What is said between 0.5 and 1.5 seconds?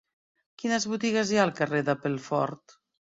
Quines botigues hi ha